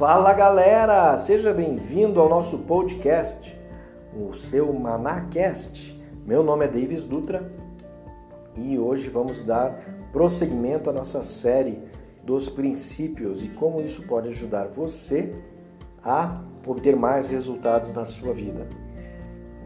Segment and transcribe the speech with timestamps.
[0.00, 3.54] Fala galera, seja bem-vindo ao nosso podcast,
[4.16, 5.94] o seu Manacast.
[6.24, 7.52] Meu nome é Davis Dutra
[8.56, 9.78] e hoje vamos dar
[10.10, 11.82] prosseguimento à nossa série
[12.24, 15.34] dos princípios e como isso pode ajudar você
[16.02, 18.66] a obter mais resultados na sua vida.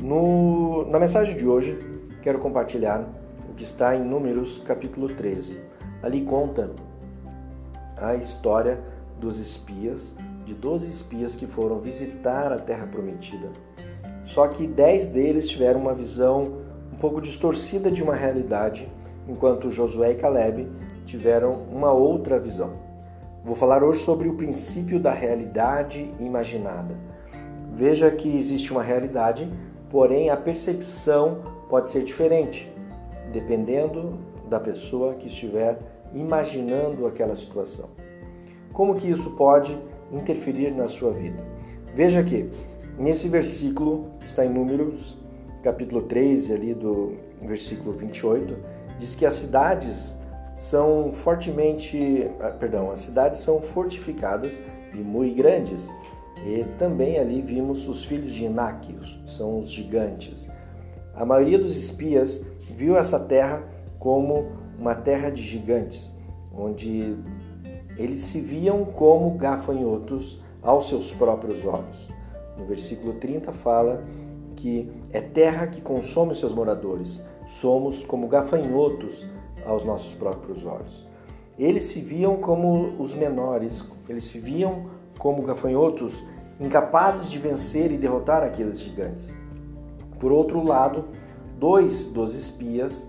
[0.00, 1.78] No, na mensagem de hoje,
[2.22, 3.06] quero compartilhar
[3.50, 5.60] o que está em Números capítulo 13.
[6.02, 6.70] Ali conta
[7.98, 8.91] a história
[9.22, 13.50] dos espias, de 12 espias que foram visitar a terra prometida.
[14.24, 16.60] Só que 10 deles tiveram uma visão
[16.92, 18.92] um pouco distorcida de uma realidade,
[19.28, 20.68] enquanto Josué e Caleb
[21.06, 22.72] tiveram uma outra visão.
[23.44, 26.96] Vou falar hoje sobre o princípio da realidade imaginada.
[27.72, 29.48] Veja que existe uma realidade,
[29.88, 32.72] porém a percepção pode ser diferente,
[33.32, 34.18] dependendo
[34.48, 35.78] da pessoa que estiver
[36.12, 38.01] imaginando aquela situação.
[38.72, 39.78] Como que isso pode
[40.10, 41.44] interferir na sua vida?
[41.94, 42.50] Veja que
[42.98, 45.16] nesse versículo, está em Números,
[45.62, 48.56] capítulo 13, ali do versículo 28,
[48.98, 50.16] diz que as cidades
[50.56, 54.60] são fortemente, ah, perdão, as cidades são fortificadas
[54.94, 55.90] e muito grandes.
[56.44, 60.48] E também ali vimos os filhos de Enaque, são os gigantes.
[61.14, 62.44] A maioria dos espias
[62.76, 63.62] viu essa terra
[63.98, 66.16] como uma terra de gigantes,
[66.52, 67.16] onde
[67.96, 72.10] eles se viam como gafanhotos aos seus próprios olhos.
[72.56, 74.04] No versículo 30 fala
[74.56, 77.24] que é terra que consome os seus moradores.
[77.46, 79.26] Somos como gafanhotos
[79.66, 81.06] aos nossos próprios olhos.
[81.58, 86.22] Eles se viam como os menores, eles se viam como gafanhotos
[86.60, 89.34] incapazes de vencer e derrotar aqueles gigantes.
[90.18, 91.08] Por outro lado,
[91.58, 93.08] dois dos espias,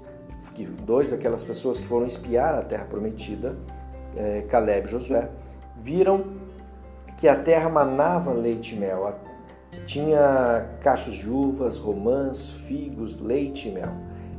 [0.85, 3.57] dois daquelas pessoas que foram espiar a terra prometida,
[4.15, 5.29] é, Caleb e Josué,
[5.77, 6.23] viram
[7.17, 9.13] que a terra manava leite e mel.
[9.85, 13.91] Tinha cachos de uvas, romãs, figos, leite e mel.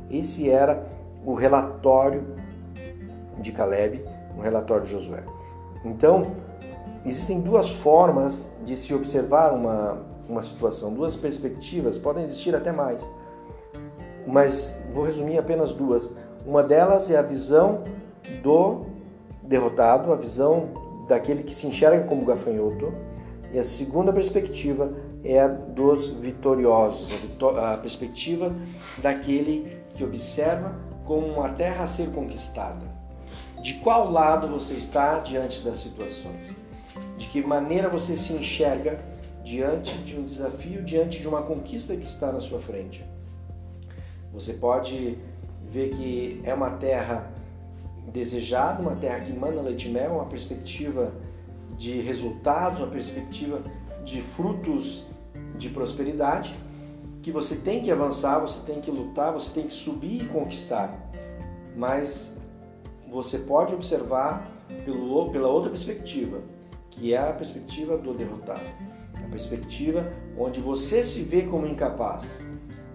[0.09, 0.83] Esse era
[1.25, 2.25] o relatório
[3.39, 4.03] de Caleb,
[4.37, 5.23] o relatório de Josué.
[5.83, 6.35] Então,
[7.05, 9.97] existem duas formas de se observar uma,
[10.27, 13.07] uma situação, duas perspectivas, podem existir até mais.
[14.25, 16.11] Mas vou resumir apenas duas.
[16.45, 17.83] Uma delas é a visão
[18.41, 18.85] do
[19.47, 22.93] derrotado, a visão daquele que se enxerga como gafanhoto,
[23.51, 27.09] e a segunda perspectiva é a dos vitoriosos,
[27.57, 28.53] a, perspectiva
[28.97, 32.85] daquele que observa como uma terra a ser conquistada.
[33.61, 36.53] De qual lado você está diante das situações?
[37.17, 38.99] De que maneira você se enxerga
[39.43, 43.05] diante de um desafio, diante de uma conquista que está na sua frente?
[44.33, 45.17] Você pode
[45.63, 47.31] ver que é uma terra
[48.11, 51.13] desejado, uma terra que manda leite e mel, uma perspectiva
[51.77, 53.61] de resultados, uma perspectiva
[54.03, 55.05] de frutos
[55.57, 56.55] de prosperidade,
[57.21, 60.95] que você tem que avançar, você tem que lutar, você tem que subir e conquistar.
[61.75, 62.37] Mas
[63.09, 64.49] você pode observar
[64.85, 66.41] pelo, pela outra perspectiva,
[66.89, 68.65] que é a perspectiva do derrotado.
[69.15, 72.41] A perspectiva onde você se vê como incapaz.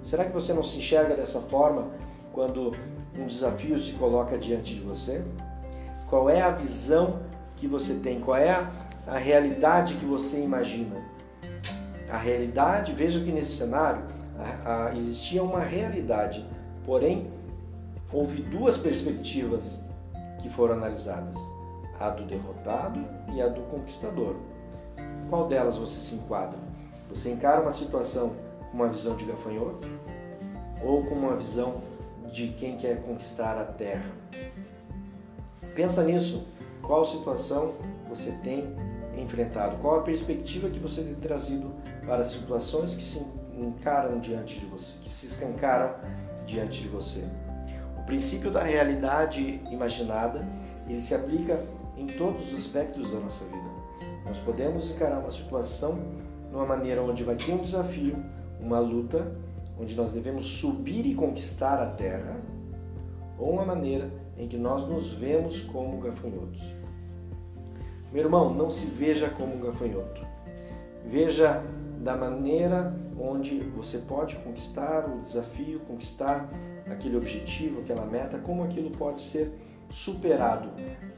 [0.01, 1.91] Será que você não se enxerga dessa forma
[2.33, 2.73] quando
[3.19, 5.25] um desafio se coloca diante de você?
[6.09, 7.21] Qual é a visão
[7.57, 8.21] que você tem?
[8.21, 8.51] Qual é
[9.07, 10.97] a, realidade que você imagina?
[12.11, 14.03] A realidade, veja que nesse cenário
[14.65, 16.45] a, a, existia uma realidade,
[16.85, 17.31] porém
[18.13, 19.81] houve duas perspectivas
[20.41, 21.37] que foram analisadas:
[21.99, 24.37] a do derrotado e a do conquistador.
[25.29, 26.59] Qual delas você se enquadra?
[27.09, 28.35] Você encara uma situação
[28.71, 29.89] com uma visão de gafanhoto
[30.83, 31.81] ou com uma visão
[32.33, 34.11] de quem quer conquistar a terra.
[35.75, 36.47] Pensa nisso.
[36.83, 37.75] Qual situação
[38.09, 38.75] você tem
[39.17, 39.77] enfrentado?
[39.79, 41.73] Qual a perspectiva que você tem trazido
[42.05, 43.25] para as situações que se
[43.57, 45.95] encaram diante de você, que se escancaram
[46.47, 47.25] diante de você?
[47.99, 50.45] O princípio da realidade imaginada,
[50.89, 51.63] ele se aplica
[51.97, 53.71] em todos os aspectos da nossa vida.
[54.25, 55.99] Nós podemos encarar uma situação
[56.49, 58.17] de uma maneira onde vai ter um desafio,
[58.61, 59.31] uma luta,
[59.81, 62.41] onde nós devemos subir e conquistar a terra,
[63.39, 66.63] ou uma maneira em que nós nos vemos como gafanhotos.
[68.13, 70.27] Meu irmão, não se veja como um gafanhoto.
[71.07, 71.63] Veja
[72.01, 76.49] da maneira onde você pode conquistar o desafio, conquistar
[76.91, 79.53] aquele objetivo, aquela meta, como aquilo pode ser
[79.91, 80.71] superado.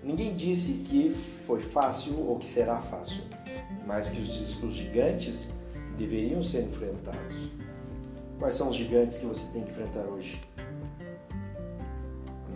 [0.02, 3.22] Ninguém disse que foi fácil ou que será fácil,
[3.86, 5.50] mas que os gigantes
[5.96, 7.50] deveriam ser enfrentados.
[8.42, 10.42] Quais são os gigantes que você tem que enfrentar hoje?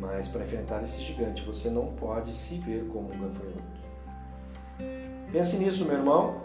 [0.00, 3.62] Mas para enfrentar esse gigante, você não pode se ver como um gafanhoto.
[5.30, 6.40] Pense nisso, meu irmão,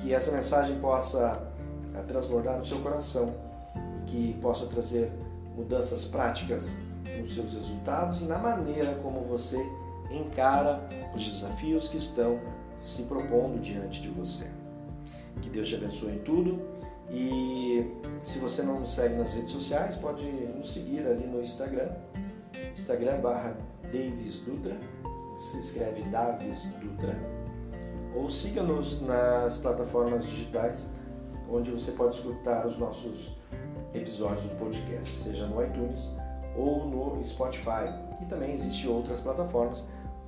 [0.00, 1.50] que essa mensagem possa
[1.92, 3.34] eh, transbordar no seu coração
[3.74, 5.10] e que possa trazer
[5.56, 6.76] mudanças práticas
[7.18, 9.58] nos seus resultados e na maneira como você
[10.08, 12.38] encara os desafios que estão
[12.76, 14.48] se propondo diante de você.
[15.42, 16.78] Que Deus te abençoe em tudo
[17.10, 17.90] e
[18.22, 21.90] se você não nos segue nas redes sociais, pode nos seguir ali no Instagram,
[22.72, 24.76] Instagram barra Davis Dutra,
[25.36, 27.16] se escreve Davis Dutra,
[28.14, 30.86] ou siga-nos nas plataformas digitais,
[31.50, 33.38] onde você pode escutar os nossos
[33.94, 36.10] episódios do podcast, seja no iTunes
[36.56, 37.88] ou no Spotify.
[38.20, 39.84] E também existem outras plataformas,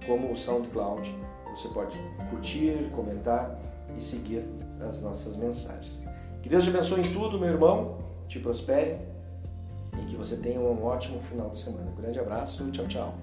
[0.06, 1.14] como o SoundCloud.
[1.50, 1.98] Você pode
[2.30, 3.58] curtir, comentar
[3.96, 4.44] e seguir
[4.80, 5.99] as nossas mensagens.
[6.42, 7.98] Que Deus te abençoe em tudo, meu irmão,
[8.28, 8.98] te prospere
[10.00, 11.90] e que você tenha um ótimo final de semana.
[11.90, 13.14] Um grande abraço, tchau, tchau.